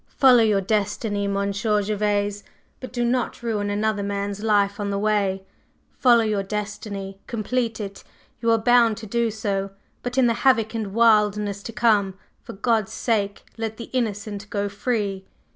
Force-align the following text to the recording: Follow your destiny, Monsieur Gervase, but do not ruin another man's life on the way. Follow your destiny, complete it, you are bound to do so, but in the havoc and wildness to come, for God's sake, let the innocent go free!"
Follow 0.17 0.41
your 0.41 0.61
destiny, 0.61 1.27
Monsieur 1.27 1.83
Gervase, 1.83 2.43
but 2.79 2.91
do 2.91 3.05
not 3.05 3.43
ruin 3.43 3.69
another 3.69 4.01
man's 4.01 4.41
life 4.41 4.79
on 4.79 4.89
the 4.89 4.97
way. 4.97 5.43
Follow 5.91 6.23
your 6.23 6.41
destiny, 6.41 7.19
complete 7.27 7.79
it, 7.79 8.03
you 8.41 8.49
are 8.49 8.57
bound 8.57 8.97
to 8.97 9.05
do 9.05 9.29
so, 9.29 9.69
but 10.01 10.17
in 10.17 10.25
the 10.25 10.33
havoc 10.41 10.73
and 10.73 10.95
wildness 10.95 11.61
to 11.61 11.71
come, 11.71 12.15
for 12.41 12.53
God's 12.53 12.91
sake, 12.91 13.43
let 13.59 13.77
the 13.77 13.91
innocent 13.93 14.49
go 14.49 14.67
free!" 14.69 15.27